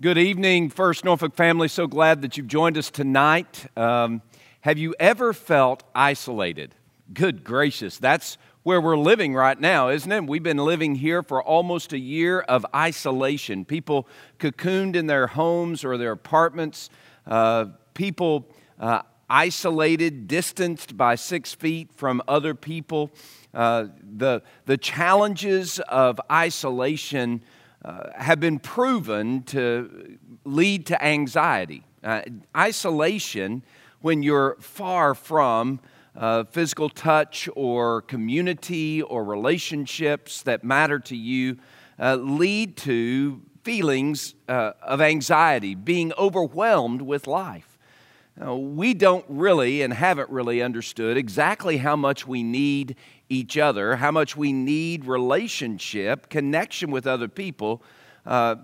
[0.00, 1.68] Good evening, First Norfolk family.
[1.68, 3.66] So glad that you've joined us tonight.
[3.76, 4.22] Um,
[4.62, 6.74] have you ever felt isolated?
[7.12, 10.26] Good gracious, that's where we're living right now, isn't it?
[10.26, 13.66] We've been living here for almost a year of isolation.
[13.66, 14.08] People
[14.38, 16.88] cocooned in their homes or their apartments,
[17.26, 18.48] uh, people
[18.80, 23.10] uh, isolated, distanced by six feet from other people.
[23.52, 27.42] Uh, the, the challenges of isolation
[27.84, 31.84] uh, have been proven to lead to anxiety.
[32.02, 32.22] Uh,
[32.56, 33.62] isolation,
[34.00, 35.80] when you're far from
[36.16, 41.56] uh, physical touch or community or relationships that matter to you,
[41.98, 47.71] uh, lead to feelings uh, of anxiety, being overwhelmed with life.
[48.36, 52.96] Now, we don't really and haven't really understood exactly how much we need
[53.28, 57.82] each other, how much we need relationship, connection with other people,
[58.24, 58.56] uh,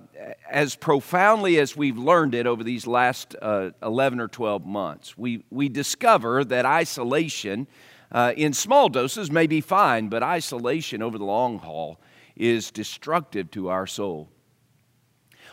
[0.48, 5.18] as profoundly as we've learned it over these last uh, 11 or 12 months.
[5.18, 7.66] We, we discover that isolation
[8.10, 12.00] uh, in small doses may be fine, but isolation over the long haul
[12.36, 14.30] is destructive to our soul.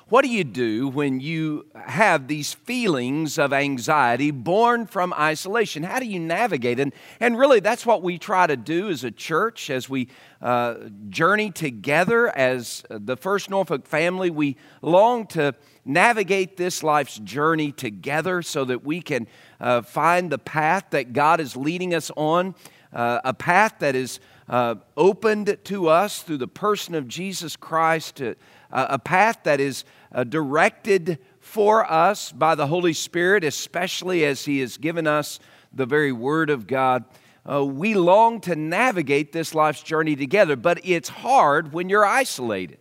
[0.08, 5.82] What do you do when you have these feelings of anxiety born from isolation?
[5.82, 6.80] How do you navigate?
[6.80, 10.10] And, and really, that's what we try to do as a church as we
[10.44, 10.76] uh,
[11.10, 14.30] journey together as the First Norfolk family.
[14.30, 19.26] We long to navigate this life's journey together so that we can
[19.60, 22.54] uh, find the path that God is leading us on,
[22.96, 28.16] uh, a path that is uh, opened to us through the person of Jesus Christ.
[28.16, 28.36] To,
[28.72, 34.60] a path that is uh, directed for us by the Holy Spirit, especially as He
[34.60, 35.40] has given us
[35.72, 37.06] the very Word of God.
[37.50, 42.80] Uh, we long to navigate this life's journey together, but it's hard when you're isolated.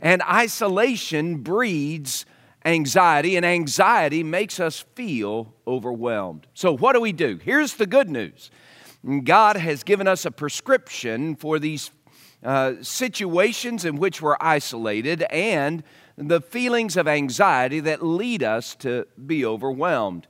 [0.00, 2.26] And isolation breeds
[2.64, 6.46] anxiety, and anxiety makes us feel overwhelmed.
[6.54, 7.38] So, what do we do?
[7.42, 8.50] Here's the good news
[9.24, 11.90] God has given us a prescription for these
[12.42, 15.82] uh, situations in which we're isolated and
[16.16, 20.26] the feelings of anxiety that lead us to be overwhelmed.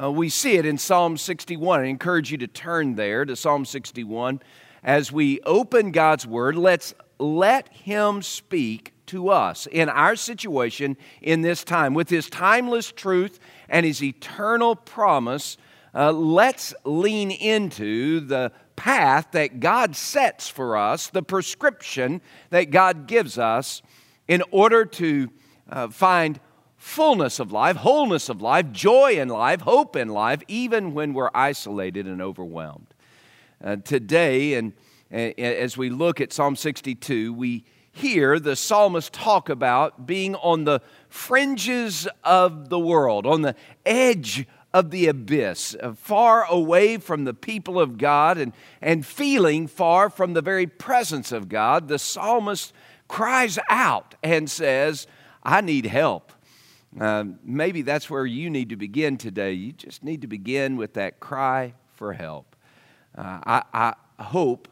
[0.00, 1.80] Uh, we see it in Psalm 61.
[1.80, 4.40] I encourage you to turn there to Psalm 61.
[4.84, 11.42] As we open God's Word, let's let Him speak to us in our situation in
[11.42, 11.92] this time.
[11.92, 13.38] With His timeless truth
[13.68, 15.56] and His eternal promise,
[15.94, 22.20] uh, let's lean into the path that God sets for us, the prescription
[22.50, 23.82] that God gives us
[24.26, 25.28] in order to
[25.68, 26.40] uh, find
[26.76, 31.30] fullness of life, wholeness of life, joy in life, hope in life, even when we're
[31.34, 32.88] isolated and overwhelmed.
[33.62, 34.72] Uh, today, and
[35.12, 40.80] as we look at Psalm 62, we hear the psalmist talk about being on the
[41.08, 43.54] fringes of the world, on the
[43.84, 49.66] edge of the abyss, uh, far away from the people of God and, and feeling
[49.66, 52.72] far from the very presence of God, the psalmist
[53.08, 55.06] cries out and says,
[55.42, 56.32] I need help.
[56.98, 59.52] Uh, maybe that's where you need to begin today.
[59.52, 62.56] You just need to begin with that cry for help.
[63.16, 64.68] Uh, I, I hope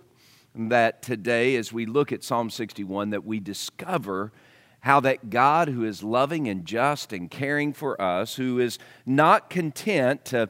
[0.54, 4.32] that today, as we look at Psalm 61, that we discover
[4.80, 9.50] how that God, who is loving and just and caring for us, who is not
[9.50, 10.48] content to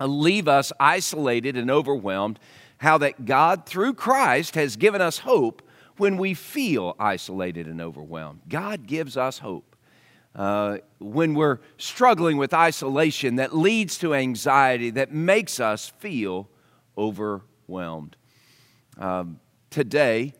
[0.00, 2.38] leave us isolated and overwhelmed,
[2.78, 5.62] how that God, through Christ, has given us hope
[5.96, 8.42] when we feel isolated and overwhelmed.
[8.48, 9.76] God gives us hope.
[10.34, 16.48] Uh, when we're struggling with isolation that leads to anxiety, that makes us feel
[16.98, 18.16] overwhelmed.
[18.98, 19.38] Um,
[19.70, 20.34] today,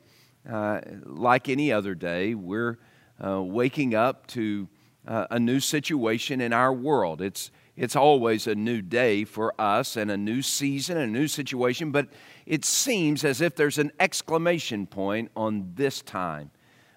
[0.50, 2.78] uh, like any other day, we're
[3.22, 4.68] uh, waking up to
[5.06, 7.20] uh, a new situation in our world.
[7.20, 11.90] It's, it's always a new day for us and a new season, a new situation,
[11.90, 12.08] but
[12.46, 16.50] it seems as if there's an exclamation point on this time,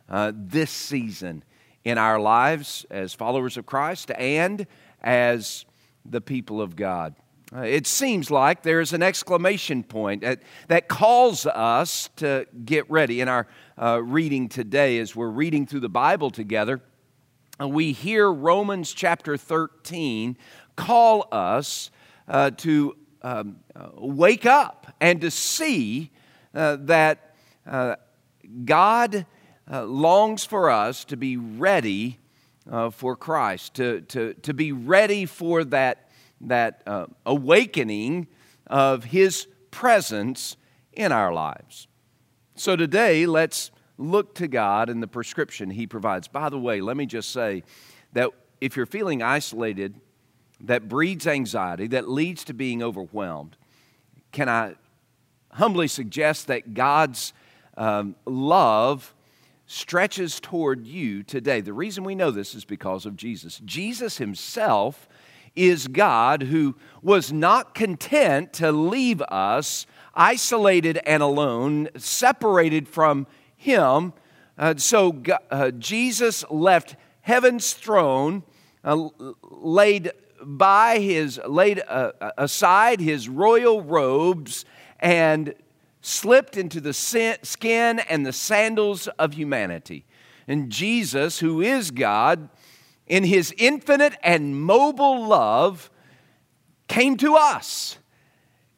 [0.10, 1.44] uh, this season
[1.84, 4.68] in our lives as followers of Christ and
[5.02, 5.66] as
[6.06, 7.16] the people of God.
[7.56, 13.22] Uh, it seems like there's an exclamation point that, that calls us to get ready.
[13.22, 13.48] In our
[13.82, 16.82] uh, reading today, as we're reading through the Bible together,
[17.62, 20.38] uh, we hear Romans chapter 13
[20.76, 21.90] call us
[22.28, 23.60] uh, to um,
[23.94, 26.12] wake up and to see
[26.54, 27.34] that
[28.66, 29.26] God
[29.70, 32.20] longs for us to be ready
[32.92, 36.07] for Christ, to, to, to be ready for that
[36.42, 38.28] that uh, awakening
[38.68, 40.58] of His presence
[40.94, 41.88] in our lives.
[42.56, 46.28] So today, let's look to God and the prescription He provides.
[46.28, 47.64] By the way, let me just say
[48.14, 48.32] that
[48.62, 50.00] if you're feeling isolated,
[50.62, 53.56] that breeds anxiety, that leads to being overwhelmed,
[54.32, 54.76] can I
[55.52, 57.34] humbly suggest that God's
[57.76, 59.14] um, love
[59.68, 61.62] stretches toward you today?
[61.62, 63.62] The reason we know this is because of Jesus.
[63.66, 65.08] Jesus himself
[65.58, 74.14] is God who was not content to leave us isolated and alone, separated from Him.
[74.58, 75.22] Uh, so
[75.52, 78.44] uh, Jesus left heaven's throne,
[78.84, 79.10] uh,
[79.44, 80.12] laid
[80.42, 84.66] by his laid uh, uh, aside his royal robes
[85.00, 85.54] and
[86.02, 90.06] slipped into the skin and the sandals of humanity.
[90.48, 92.50] And Jesus, who is God,
[93.08, 95.90] in his infinite and mobile love,
[96.88, 97.98] came to us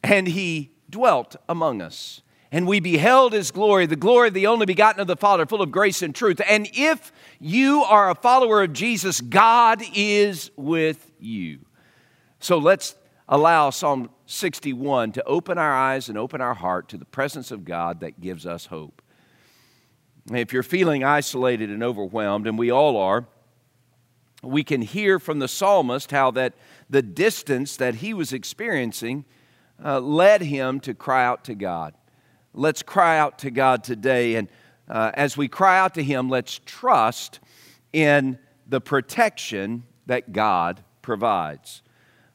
[0.02, 2.22] and he dwelt among us
[2.52, 5.62] and we beheld his glory, the glory of the only begotten of the Father, full
[5.62, 6.40] of grace and truth.
[6.48, 11.60] And if you are a follower of Jesus, God is with you.
[12.40, 12.96] So let's
[13.28, 17.64] allow Psalm 61 to open our eyes and open our heart to the presence of
[17.64, 19.00] God that gives us hope.
[20.32, 23.26] If you're feeling isolated and overwhelmed, and we all are,
[24.42, 26.54] we can hear from the psalmist how that
[26.88, 29.24] the distance that he was experiencing
[29.84, 31.94] uh, led him to cry out to God.
[32.52, 34.34] Let's cry out to God today.
[34.34, 34.48] And
[34.88, 37.38] uh, as we cry out to Him, let's trust
[37.92, 41.82] in the protection that God provides.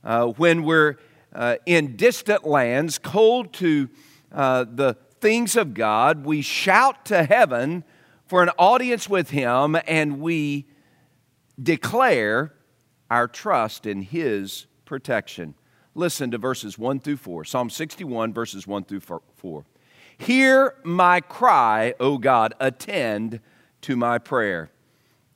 [0.04, 0.98] Uh, when we're
[1.34, 3.90] uh, in distant lands, cold to
[4.32, 7.84] uh, the things of God, we shout to heaven
[8.26, 10.66] for an audience with Him and we
[11.62, 12.54] declare
[13.10, 15.56] our trust in His protection.
[15.94, 17.46] Listen to verses 1 through 4.
[17.46, 19.66] Psalm 61, verses 1 through 4.
[20.18, 23.40] Hear my cry, O God, attend
[23.82, 24.72] to my prayer.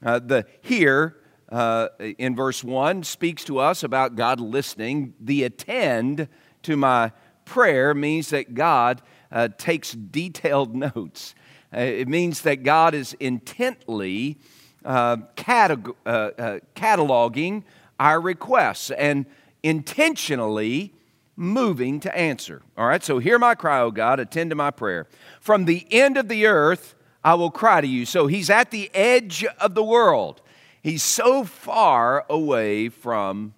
[0.04, 1.18] Uh, the hear
[1.50, 5.14] uh, in verse 1 speaks to us about God listening.
[5.20, 6.28] The attend
[6.64, 7.12] to my
[7.46, 9.02] prayer means that God
[9.32, 11.36] uh, takes detailed notes.
[11.74, 14.40] Uh, it means that God is intently
[14.86, 17.64] uh, catalog- uh, cataloging
[18.00, 19.26] our requests and
[19.64, 20.94] intentionally
[21.36, 22.62] moving to answer.
[22.78, 25.08] All right, so hear my cry, O God, attend to my prayer.
[25.40, 28.06] From the end of the earth, I will cry to you.
[28.06, 30.42] So he's at the edge of the world.
[30.82, 33.54] He's so far away from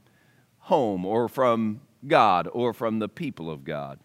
[0.59, 3.99] home or from God or from the people of God.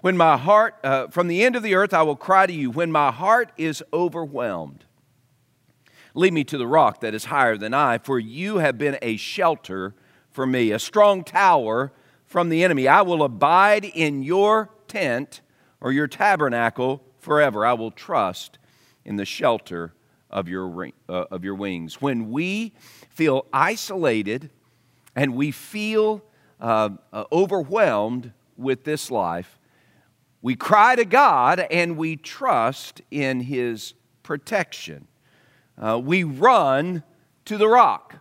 [0.00, 2.70] When my heart, uh, from the end of the earth, I will cry to you.
[2.70, 4.84] When my heart is overwhelmed,
[6.14, 9.16] lead me to the rock that is higher than I, for you have been a
[9.16, 9.94] shelter
[10.30, 11.92] for me, a strong tower
[12.24, 12.88] from the enemy.
[12.88, 15.40] I will abide in your tent
[15.80, 17.66] or your tabernacle forever.
[17.66, 18.58] I will trust
[19.04, 19.92] in the shelter
[20.30, 22.00] of your, uh, of your wings.
[22.00, 22.72] When we
[23.08, 24.50] feel isolated
[25.16, 26.22] and we feel
[26.60, 29.58] uh, uh, overwhelmed with this life,
[30.42, 35.06] we cry to God and we trust in His protection.
[35.80, 37.02] Uh, we run
[37.46, 38.16] to the rock.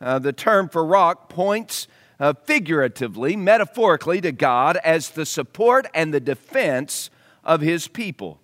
[0.00, 1.88] Uh, the term for rock points
[2.20, 7.10] uh, figuratively, metaphorically, to God as the support and the defense
[7.42, 8.40] of his people.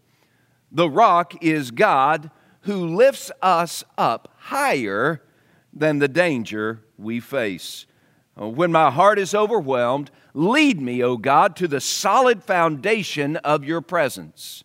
[0.72, 2.30] The rock is God
[2.62, 5.22] who lifts us up higher
[5.72, 7.86] than the danger we face.
[8.40, 13.64] Uh, when my heart is overwhelmed, lead me, O God, to the solid foundation of
[13.64, 14.64] your presence.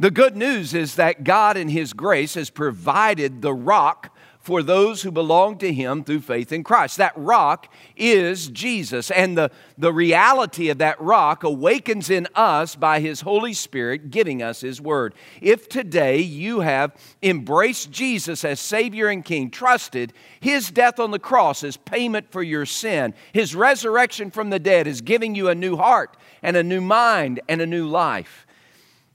[0.00, 4.16] The good news is that God, in His grace, has provided the rock
[4.48, 6.96] for those who belong to him through faith in Christ.
[6.96, 13.00] That rock is Jesus, and the, the reality of that rock awakens in us by
[13.00, 15.14] his Holy Spirit giving us his word.
[15.42, 21.18] If today you have embraced Jesus as Savior and King, trusted his death on the
[21.18, 25.54] cross as payment for your sin, his resurrection from the dead is giving you a
[25.54, 28.46] new heart and a new mind and a new life.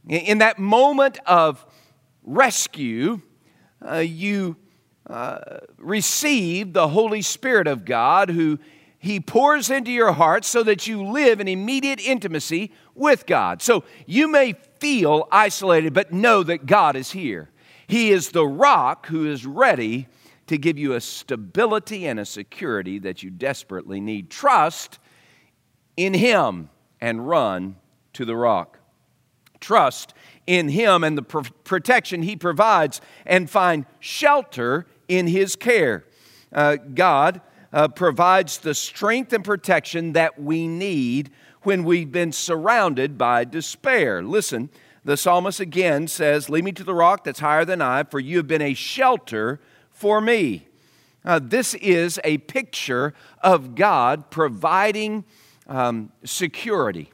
[0.07, 1.65] In that moment of
[2.23, 3.21] rescue,
[3.85, 4.57] uh, you
[5.09, 8.59] uh, receive the Holy Spirit of God, who
[8.97, 13.61] He pours into your heart so that you live in immediate intimacy with God.
[13.61, 17.49] So you may feel isolated, but know that God is here.
[17.87, 20.07] He is the rock who is ready
[20.47, 24.29] to give you a stability and a security that you desperately need.
[24.29, 24.99] Trust
[25.95, 26.69] in Him
[26.99, 27.77] and run
[28.13, 28.79] to the rock.
[29.63, 30.13] Trust
[30.45, 36.05] in Him and the protection He provides and find shelter in His care.
[36.51, 37.39] Uh, God
[37.71, 44.21] uh, provides the strength and protection that we need when we've been surrounded by despair.
[44.21, 44.69] Listen,
[45.05, 48.37] the psalmist again says, Lead me to the rock that's higher than I, for you
[48.37, 50.67] have been a shelter for me.
[51.23, 55.23] Uh, this is a picture of God providing
[55.67, 57.11] um, security,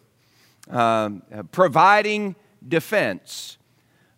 [0.70, 2.36] um, uh, providing
[2.68, 3.58] defense,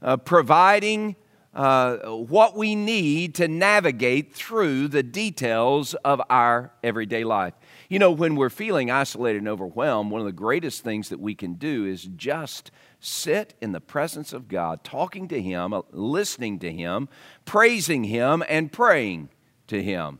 [0.01, 1.15] uh, providing
[1.53, 7.53] uh, what we need to navigate through the details of our everyday life.
[7.89, 11.35] You know, when we're feeling isolated and overwhelmed, one of the greatest things that we
[11.35, 16.59] can do is just sit in the presence of God, talking to Him, uh, listening
[16.59, 17.09] to Him,
[17.43, 19.29] praising Him, and praying
[19.67, 20.19] to Him.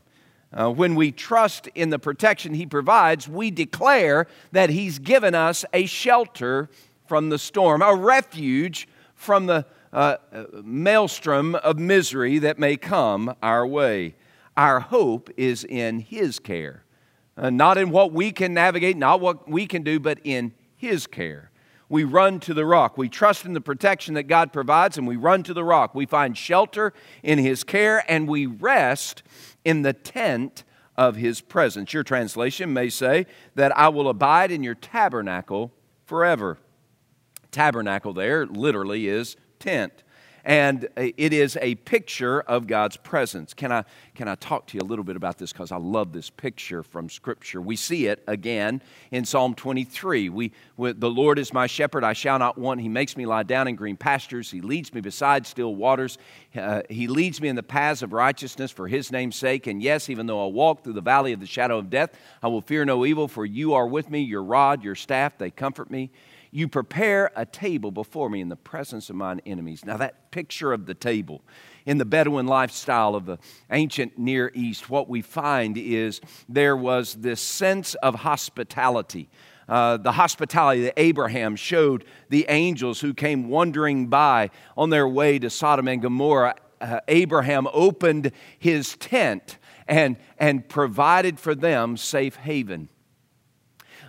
[0.52, 5.64] Uh, when we trust in the protection He provides, we declare that He's given us
[5.72, 6.68] a shelter
[7.06, 10.16] from the storm, a refuge from the uh,
[10.62, 14.14] maelstrom of misery that may come our way.
[14.56, 16.84] Our hope is in His care,
[17.36, 21.06] uh, not in what we can navigate, not what we can do, but in His
[21.06, 21.51] care.
[21.92, 22.96] We run to the rock.
[22.96, 25.94] We trust in the protection that God provides, and we run to the rock.
[25.94, 29.22] We find shelter in His care, and we rest
[29.62, 30.64] in the tent
[30.96, 31.92] of His presence.
[31.92, 35.70] Your translation may say that I will abide in your tabernacle
[36.06, 36.56] forever.
[37.50, 40.02] Tabernacle there literally is tent.
[40.44, 43.54] And it is a picture of God's presence.
[43.54, 43.84] Can I,
[44.14, 45.52] can I talk to you a little bit about this?
[45.52, 47.60] Because I love this picture from Scripture.
[47.60, 48.82] We see it again
[49.12, 50.28] in Psalm 23.
[50.30, 52.80] We, the Lord is my shepherd, I shall not want.
[52.80, 54.50] He makes me lie down in green pastures.
[54.50, 56.18] He leads me beside still waters.
[56.56, 59.68] Uh, he leads me in the paths of righteousness for His name's sake.
[59.68, 62.48] And yes, even though I walk through the valley of the shadow of death, I
[62.48, 64.22] will fear no evil, for you are with me.
[64.22, 66.10] Your rod, your staff, they comfort me.
[66.54, 69.86] You prepare a table before me in the presence of mine enemies.
[69.86, 71.40] Now, that picture of the table
[71.86, 73.38] in the Bedouin lifestyle of the
[73.70, 79.30] ancient Near East, what we find is there was this sense of hospitality.
[79.66, 85.38] Uh, the hospitality that Abraham showed the angels who came wandering by on their way
[85.38, 86.56] to Sodom and Gomorrah.
[86.82, 89.56] Uh, Abraham opened his tent
[89.88, 92.90] and, and provided for them safe haven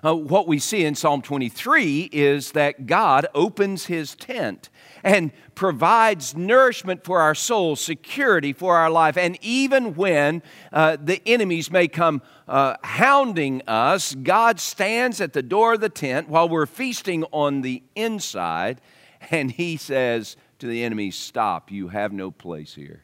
[0.04, 4.70] uh, what we see in Psalm 23 is that God opens his tent
[5.04, 9.18] and provides nourishment for our soul, security for our life.
[9.18, 10.42] And even when
[10.72, 15.90] uh, the enemies may come uh, hounding us, God stands at the door of the
[15.90, 18.82] tent while we're feasting on the inside,
[19.32, 23.04] and he says to the enemies, Stop, you have no place here.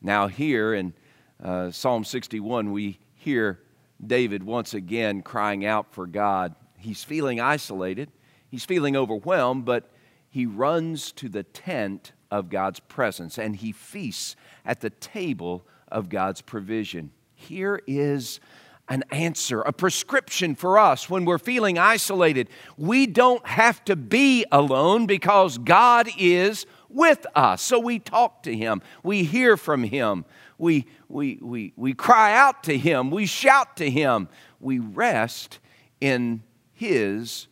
[0.00, 0.94] Now, here in
[1.42, 3.61] uh, Psalm 61, we hear
[4.04, 6.54] David once again crying out for God.
[6.78, 8.10] He's feeling isolated,
[8.50, 9.90] he's feeling overwhelmed, but
[10.28, 16.08] he runs to the tent of God's presence and he feasts at the table of
[16.08, 17.10] God's provision.
[17.34, 18.40] Here is
[18.88, 22.48] an answer, a prescription for us when we're feeling isolated.
[22.76, 27.62] We don't have to be alone because God is with us.
[27.62, 30.24] So we talk to Him, we hear from Him,
[30.58, 34.28] we, we, we, we cry out to Him, we shout to Him,
[34.60, 35.58] we rest
[36.00, 37.48] in His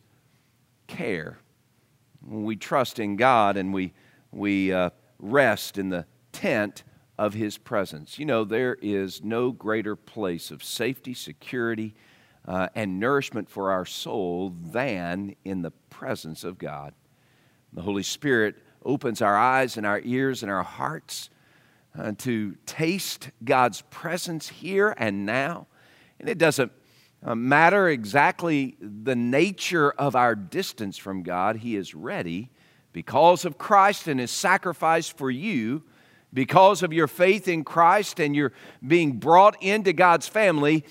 [0.86, 1.38] care.
[2.26, 3.92] We trust in God and we,
[4.30, 6.82] we uh, rest in the tent
[7.18, 8.18] of His presence.
[8.18, 11.94] You know, there is no greater place of safety, security,
[12.46, 16.94] uh, and nourishment for our soul than in the presence of God.
[17.72, 21.30] The Holy Spirit opens our eyes and our ears and our hearts
[21.98, 25.66] uh, to taste God's presence here and now.
[26.18, 26.72] And it doesn't
[27.22, 32.50] uh, matter exactly the nature of our distance from God, He is ready
[32.92, 35.82] because of Christ and His sacrifice for you.
[36.32, 38.52] Because of your faith in Christ and you're
[38.86, 40.84] being brought into God's family,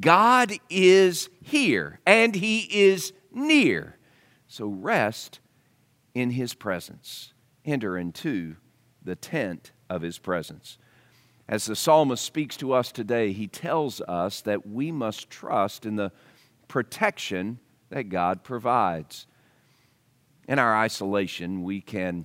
[0.00, 3.96] God is here and He is near.
[4.48, 5.40] So rest
[6.14, 7.31] in His presence.
[7.64, 8.56] Enter into
[9.04, 10.78] the tent of his presence.
[11.48, 15.96] As the psalmist speaks to us today, he tells us that we must trust in
[15.96, 16.12] the
[16.68, 17.58] protection
[17.90, 19.26] that God provides.
[20.48, 22.24] In our isolation, we can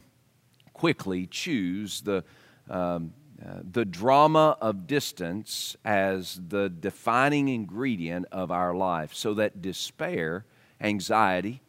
[0.73, 2.23] quickly choose the,
[2.69, 3.13] um,
[3.45, 10.45] uh, the drama of distance as the defining ingredient of our life, so that despair,
[10.79, 11.61] anxiety,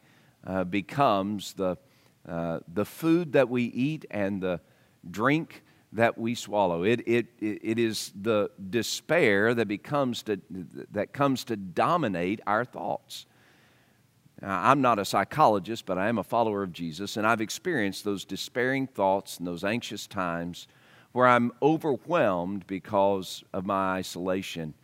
[0.45, 1.77] uh, becomes the,
[2.27, 4.59] uh, the food that we eat and the
[5.09, 6.83] drink that we swallow.
[6.83, 10.39] It, it, it is the despair that, becomes to,
[10.91, 13.25] that comes to dominate our thoughts.
[14.41, 18.03] Now, I'm not a psychologist, but I am a follower of Jesus, and I've experienced
[18.03, 20.67] those despairing thoughts and those anxious times
[21.11, 24.75] where I'm overwhelmed because of my isolation.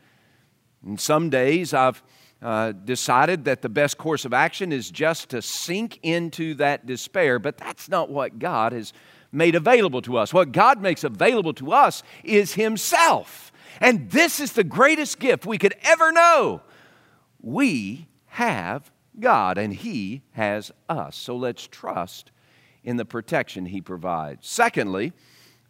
[0.83, 2.03] And some days I've
[2.45, 7.39] uh, decided that the best course of action is just to sink into that despair,
[7.39, 8.93] but that's not what God has
[9.31, 10.31] made available to us.
[10.31, 13.51] What God makes available to us is Himself.
[13.81, 16.61] And this is the greatest gift we could ever know.
[17.41, 21.15] We have God, and He has us.
[21.15, 22.29] So let's trust
[22.83, 24.47] in the protection He provides.
[24.47, 25.13] Secondly,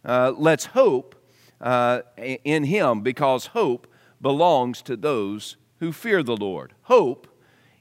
[0.04, 1.14] uh, let's hope
[1.58, 3.86] uh, in Him because hope
[4.20, 6.74] belongs to those who fear the Lord.
[6.82, 7.28] Hope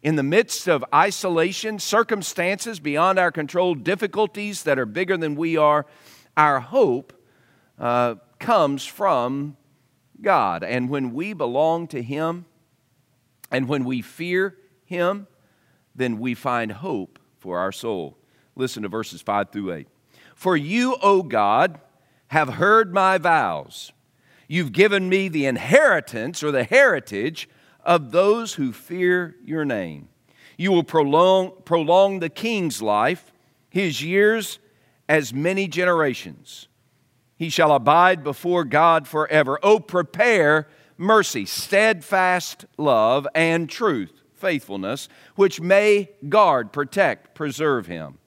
[0.05, 5.57] in the midst of isolation, circumstances beyond our control, difficulties that are bigger than we
[5.57, 5.87] are,
[6.37, 7.11] our hope
[7.79, 9.57] uh, comes from
[10.21, 10.63] God.
[10.63, 12.45] And when we belong to Him
[13.49, 15.25] and when we fear Him,
[15.95, 18.15] then we find hope for our soul.
[18.55, 19.87] Listen to verses 5 through 8.
[20.35, 21.79] For you, O God,
[22.27, 23.91] have heard my vows.
[24.47, 27.49] You've given me the inheritance or the heritage
[27.85, 30.09] of those who fear your name.
[30.57, 33.31] You will prolong, prolong the king's life,
[33.69, 34.59] his years
[35.07, 36.67] as many generations.
[37.37, 39.59] He shall abide before God forever.
[39.61, 48.17] Oh, prepare mercy, steadfast love, and truth, faithfulness, which may guard, protect, preserve him.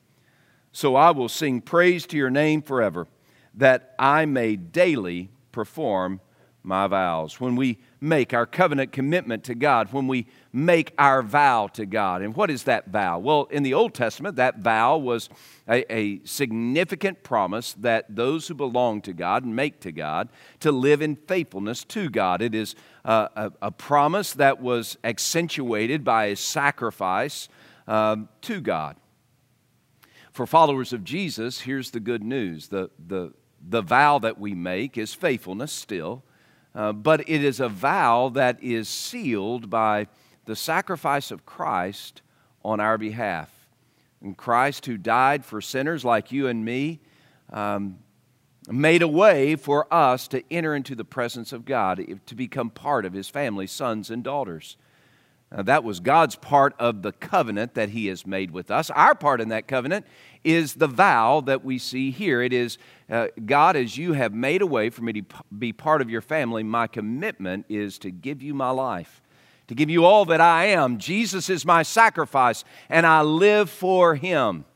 [0.73, 3.09] So I will sing praise to your name forever,
[3.55, 6.21] that I may daily perform
[6.63, 7.41] my vows.
[7.41, 12.23] When we make our covenant commitment to God, when we make our vow to God.
[12.23, 13.19] And what is that vow?
[13.19, 15.29] Well, in the Old Testament, that vow was
[15.69, 20.29] a, a, significant promise that those who belong to God and make to God
[20.61, 22.43] to live in faithfulness to God.
[22.43, 22.75] It is
[23.05, 27.49] a, a, a promise that was accentuated by a sacrifice
[27.87, 28.97] um, to God.
[30.33, 34.97] For followers of Jesus, here's the good news the, the, the vow that we make
[34.97, 36.23] is faithfulness still.
[36.79, 40.07] Uh, but it is a vow that is sealed by
[40.45, 42.23] the sacrifice of Christ
[42.65, 43.51] on our behalf.
[44.23, 47.01] And Christ, who died for sinners like you and me,
[47.53, 47.99] um,
[48.71, 53.05] made a way for us to enter into the presence of God, to become part
[53.05, 54.77] of His family, sons and daughters.
[55.51, 58.91] Now, that was God's part of the covenant that He has made with us.
[58.91, 60.07] Our part in that covenant
[60.45, 62.43] is the vow that we see here.
[62.43, 62.77] It is,
[63.11, 65.23] uh, God, as you have made a way for me to
[65.59, 69.23] be part of your family, my commitment is to give you my life,
[69.69, 70.99] to give you all that I am.
[70.99, 74.67] Jesus is my sacrifice, and I live for Him.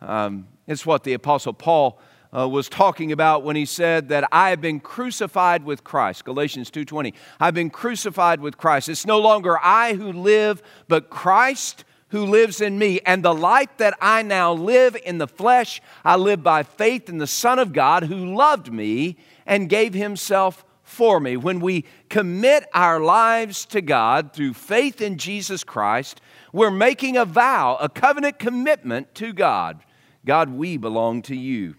[0.00, 2.00] Um, it's what the Apostle Paul
[2.36, 6.24] uh, was talking about when he said that I have been crucified with Christ.
[6.24, 7.14] Galatians 2:20.
[7.38, 8.88] I've been crucified with Christ.
[8.88, 13.00] It's no longer I who live, but Christ who lives in me.
[13.04, 17.18] And the life that I now live in the flesh, I live by faith in
[17.18, 19.16] the Son of God who loved me
[19.46, 21.36] and gave himself for me.
[21.36, 26.20] When we commit our lives to God through faith in Jesus Christ,
[26.52, 29.80] we're making a vow, a covenant commitment to God.
[30.24, 31.74] God, we belong to you.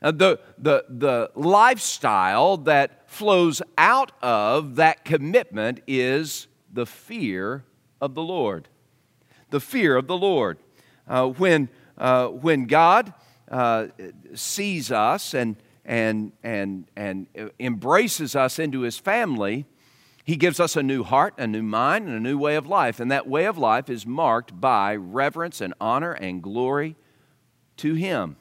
[0.00, 7.64] Uh, the, the, the lifestyle that flows out of that commitment is the fear
[8.00, 8.68] of the Lord.
[9.50, 10.58] The fear of the Lord.
[11.06, 13.12] Uh, when, uh, when God
[13.50, 13.88] uh,
[14.34, 17.26] sees us and, and, and, and
[17.58, 19.64] embraces us into his family,
[20.22, 23.00] he gives us a new heart, a new mind, and a new way of life.
[23.00, 26.96] And that way of life is marked by reverence and honor and glory
[27.78, 28.36] to him.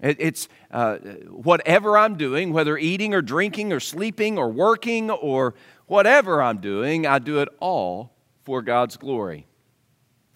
[0.00, 0.96] It's uh,
[1.28, 5.54] whatever I'm doing, whether eating or drinking or sleeping or working or
[5.86, 8.12] whatever I'm doing, I do it all
[8.44, 9.46] for God's glory.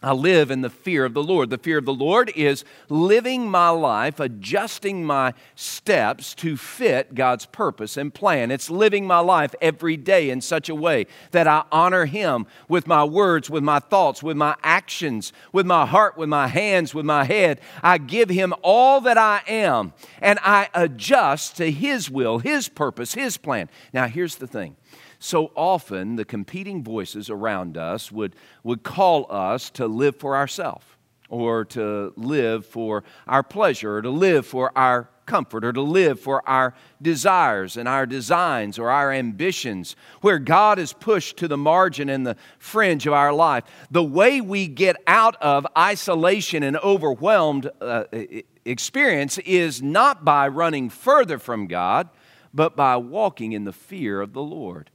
[0.02, 1.50] I live in the fear of the Lord.
[1.50, 7.46] The fear of the Lord is living my life, adjusting my steps to fit God's
[7.46, 8.50] purpose and plan.
[8.50, 12.88] It's living my life every day in such a way that I honor Him with
[12.88, 17.06] my words, with my thoughts, with my actions, with my heart, with my hands, with
[17.06, 17.60] my head.
[17.82, 23.14] I give Him all that I am and I adjust to His will, His purpose,
[23.14, 23.68] His plan.
[23.92, 24.76] Now, here's the thing
[25.22, 30.84] so often the competing voices around us would, would call us to live for ourselves
[31.28, 36.20] or to live for our pleasure or to live for our comfort or to live
[36.20, 41.56] for our desires and our designs or our ambitions, where God is pushed to the
[41.56, 43.64] margin and the fringe of our life.
[43.90, 48.04] The way we get out of isolation and overwhelmed uh,
[48.64, 52.08] experience is not by running further from God,
[52.52, 54.90] but by walking in the fear of the Lord.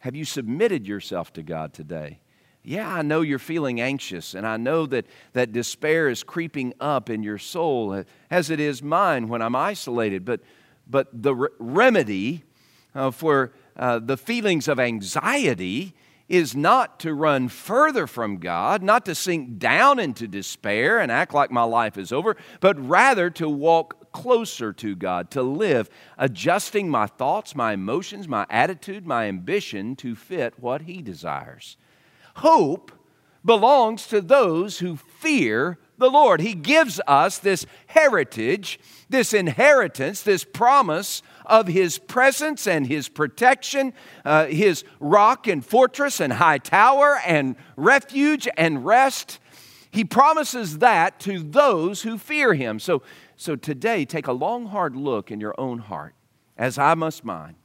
[0.00, 2.20] Have you submitted yourself to God today?
[2.62, 7.08] Yeah, I know you're feeling anxious, and I know that, that despair is creeping up
[7.08, 10.24] in your soul, as it is mine when I'm isolated.
[10.24, 10.40] But,
[10.88, 12.44] but the re- remedy
[12.94, 15.94] uh, for uh, the feelings of anxiety
[16.28, 21.32] is not to run further from God, not to sink down into despair and act
[21.32, 26.88] like my life is over, but rather to walk closer to God, to live, adjusting
[26.88, 31.76] my thoughts, my emotions, my attitude, my ambition to fit what He desires.
[32.36, 32.92] Hope
[33.44, 36.40] belongs to those who fear the Lord.
[36.40, 43.92] He gives us this heritage, this inheritance, this promise of His presence and His protection,
[44.24, 49.40] uh, His rock and fortress and high tower and refuge and rest.
[49.90, 52.78] He promises that to those who fear Him.
[52.78, 53.02] So,
[53.36, 56.14] so today, take a long, hard look in your own heart,
[56.56, 57.56] as I must mine.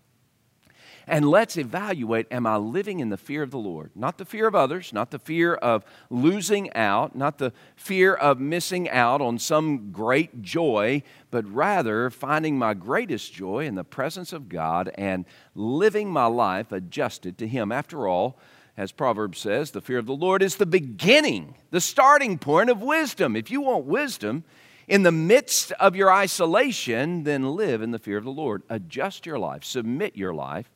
[1.06, 3.92] And let's evaluate am I living in the fear of the Lord?
[3.96, 8.40] Not the fear of others, not the fear of losing out, not the fear of
[8.40, 14.32] missing out on some great joy, but rather finding my greatest joy in the presence
[14.32, 17.72] of God and living my life adjusted to Him.
[17.72, 18.38] After all,
[18.76, 22.82] as Proverbs says, the fear of the Lord is the beginning, the starting point of
[22.82, 23.36] wisdom.
[23.36, 24.44] If you want wisdom,
[24.88, 28.64] in the midst of your isolation, then live in the fear of the Lord.
[28.70, 30.70] Adjust your life, submit your life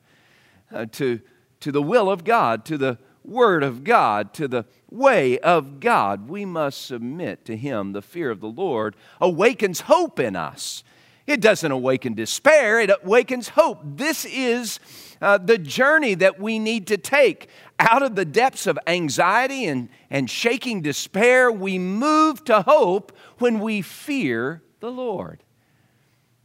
[0.72, 1.20] uh, to,
[1.60, 6.28] to the will of God, to the Word of God, to the way of God.
[6.28, 7.92] We must submit to Him.
[7.92, 10.82] The fear of the Lord awakens hope in us.
[11.28, 13.80] It doesn't awaken despair, it awakens hope.
[13.84, 14.80] This is
[15.20, 17.50] uh, the journey that we need to take.
[17.78, 23.60] Out of the depths of anxiety and, and shaking despair, we move to hope when
[23.60, 25.44] we fear the Lord.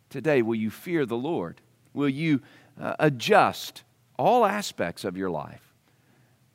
[0.10, 1.62] Today, will you fear the Lord?
[1.94, 2.42] Will you
[2.78, 3.84] uh, adjust
[4.20, 5.74] all aspects of your life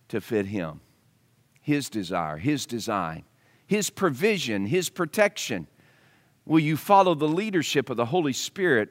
[0.08, 0.82] to fit Him,
[1.62, 3.24] His desire, His design,
[3.66, 5.66] His provision, His protection?
[6.48, 8.88] Will you follow the leadership of the Holy Spirit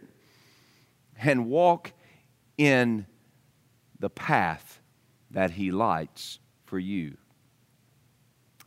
[1.19, 1.91] and walk
[2.55, 3.07] in
[3.99, 4.79] the path
[5.31, 7.17] that He lights for you?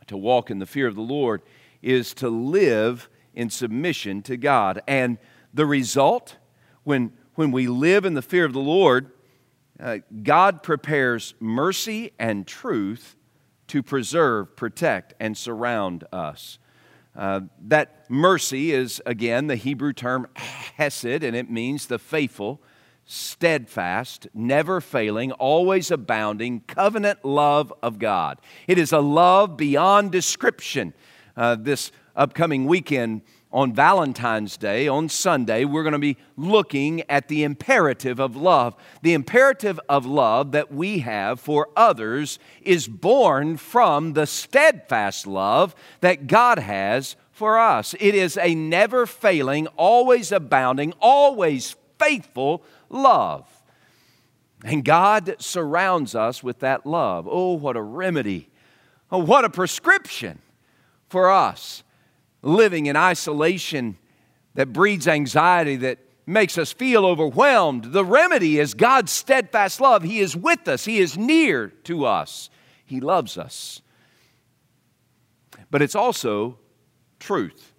[0.07, 1.41] To walk in the fear of the Lord
[1.81, 4.81] is to live in submission to God.
[4.89, 5.19] And
[5.53, 6.35] the result,
[6.83, 9.09] when, when we live in the fear of the Lord,
[9.79, 13.15] uh, God prepares mercy and truth
[13.67, 16.59] to preserve, protect, and surround us.
[17.15, 22.61] Uh, that mercy is, again, the Hebrew term hesed, and it means the faithful,
[23.05, 28.39] steadfast, never failing, always abounding covenant love of God.
[28.67, 30.93] It is a love beyond description.
[31.35, 33.21] Uh, this upcoming weekend,
[33.53, 38.75] on Valentine's Day, on Sunday, we're going to be looking at the imperative of love.
[39.01, 45.75] The imperative of love that we have for others is born from the steadfast love
[45.99, 47.93] that God has for us.
[47.99, 53.47] It is a never failing, always abounding, always faithful love.
[54.63, 57.27] And God surrounds us with that love.
[57.29, 58.47] Oh, what a remedy!
[59.11, 60.39] Oh, what a prescription
[61.09, 61.83] for us
[62.41, 63.97] living in isolation
[64.55, 67.85] that breeds anxiety, that makes us feel overwhelmed.
[67.85, 70.03] The remedy is God's steadfast love.
[70.03, 72.49] He is with us, He is near to us,
[72.85, 73.81] He loves us.
[75.69, 76.57] But it's also
[77.19, 77.73] truth.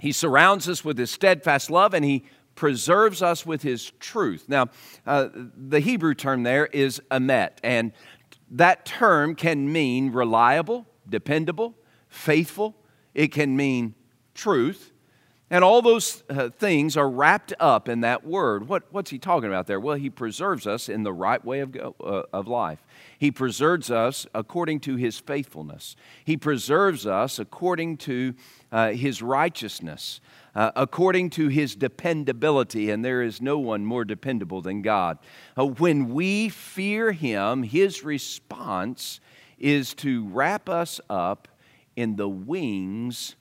[0.00, 4.44] He surrounds us with His steadfast love and He preserves us with His truth.
[4.48, 4.68] Now,
[5.06, 7.92] uh, the Hebrew term there is emet, and
[8.50, 11.74] that term can mean reliable, dependable,
[12.08, 12.76] faithful,
[13.14, 13.94] it can mean
[14.34, 14.92] truth.
[15.52, 18.68] And all those uh, things are wrapped up in that word.
[18.68, 19.78] What, what's he talking about there?
[19.78, 22.82] Well, he preserves us in the right way of, uh, of life.
[23.18, 25.94] He preserves us according to his faithfulness.
[26.24, 28.34] He preserves us according to
[28.72, 30.22] uh, his righteousness,
[30.54, 32.88] uh, according to his dependability.
[32.88, 35.18] And there is no one more dependable than God.
[35.54, 39.20] Uh, when we fear him, his response
[39.58, 41.46] is to wrap us up
[41.96, 43.36] in the wings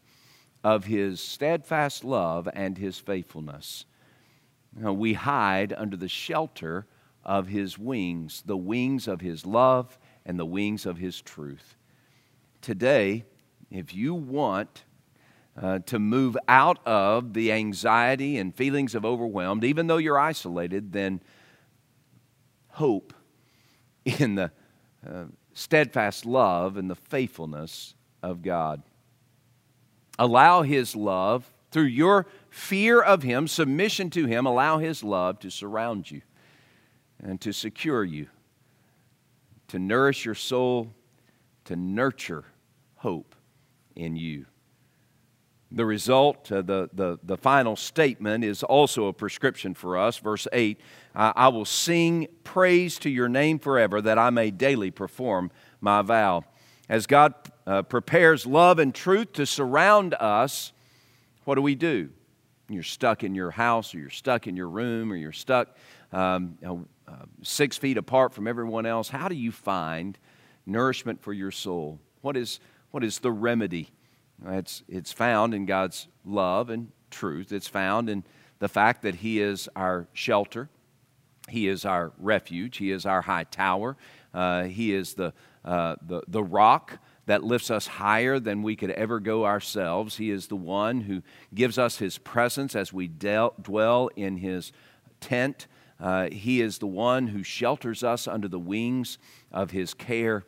[0.63, 3.85] of his steadfast love and his faithfulness.
[4.75, 6.85] Now, we hide under the shelter
[7.23, 11.75] of his wings, the wings of his love and the wings of his truth.
[12.61, 13.25] Today,
[13.69, 14.83] if you want
[15.59, 20.93] uh, to move out of the anxiety and feelings of overwhelmed, even though you're isolated,
[20.93, 21.21] then
[22.69, 23.13] hope
[24.05, 24.51] in the
[25.07, 28.81] uh, steadfast love and the faithfulness of God.
[30.19, 35.49] Allow His love, through your fear of Him, submission to Him, allow His love to
[35.49, 36.21] surround you
[37.23, 38.27] and to secure you,
[39.69, 40.91] to nourish your soul,
[41.65, 42.45] to nurture
[42.95, 43.35] hope
[43.95, 44.45] in you.
[45.73, 50.17] The result, uh, the, the, the final statement, is also a prescription for us.
[50.17, 50.81] Verse 8
[51.15, 56.43] I will sing praise to your name forever, that I may daily perform my vow.
[56.89, 57.33] As God
[57.71, 60.73] uh, prepares love and truth to surround us,
[61.45, 62.09] what do we do?
[62.69, 65.75] you're stuck in your house or you're stuck in your room or you're stuck
[66.13, 70.17] um, uh, six feet apart from everyone else, how do you find
[70.65, 71.99] nourishment for your soul?
[72.21, 73.89] What is, what is the remedy?
[74.45, 77.51] It's, it's found in God's love and truth.
[77.51, 78.23] It's found in
[78.59, 80.69] the fact that He is our shelter,
[81.49, 83.97] He is our refuge, He is our high tower,
[84.33, 85.33] uh, He is the,
[85.65, 86.99] uh, the, the rock
[87.31, 90.17] that lifts us higher than we could ever go ourselves.
[90.17, 91.21] He is the one who
[91.55, 94.73] gives us His presence as we dwell in His
[95.21, 95.67] tent.
[95.97, 99.17] Uh, he is the one who shelters us under the wings
[99.49, 100.43] of His care.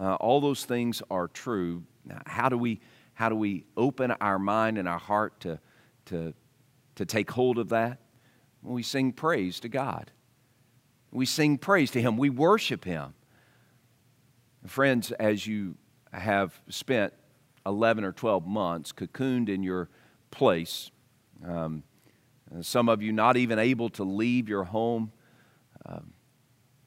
[0.00, 1.82] Uh, all those things are true.
[2.04, 2.82] Now, how do we
[3.14, 5.58] how do we open our mind and our heart to
[6.04, 6.34] to
[6.94, 7.98] to take hold of that?
[8.62, 10.12] Well, we sing praise to God.
[11.10, 12.16] We sing praise to Him.
[12.16, 13.14] We worship Him.
[14.64, 15.74] Friends, as you
[16.12, 17.12] have spent
[17.66, 19.88] 11 or 12 months cocooned in your
[20.30, 20.90] place,
[21.46, 21.82] um,
[22.62, 25.12] some of you not even able to leave your home,
[25.86, 26.12] um,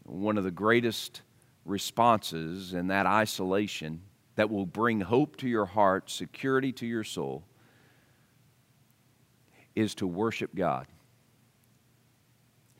[0.03, 1.21] one of the greatest
[1.65, 4.01] responses in that isolation
[4.35, 7.43] that will bring hope to your heart, security to your soul,
[9.75, 10.87] is to worship God.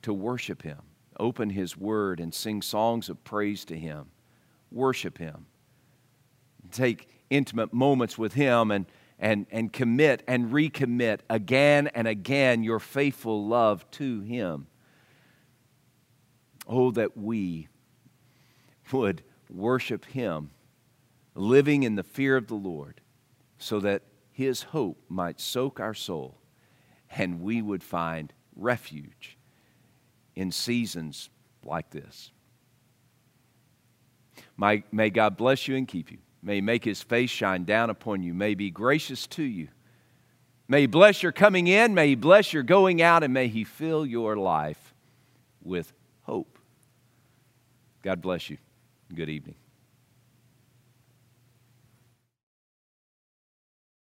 [0.04, 0.80] To worship Him.
[1.19, 4.08] Open His Word and sing songs of praise to Him.
[4.71, 5.45] Worship Him.
[6.72, 8.86] Take intimate moments with Him and,
[9.20, 14.68] and, and commit and recommit again and again your faithful love to Him.
[16.68, 17.68] Oh, that we
[18.92, 20.52] would worship Him,
[21.36, 23.02] living in the fear of the Lord,
[23.58, 26.42] so that His hope might soak our soul
[27.18, 29.38] and we would find refuge
[30.36, 31.30] in seasons
[31.64, 32.32] like this.
[34.58, 36.20] May God bless you and keep you.
[36.43, 38.34] May He make His face shine down upon you.
[38.34, 39.67] May He be gracious to you.
[40.67, 41.93] May He bless your coming in.
[41.93, 43.23] May He bless your going out.
[43.23, 44.93] And may He fill your life
[45.63, 46.58] with hope.
[48.01, 48.58] God bless you.
[49.13, 49.56] Good evening.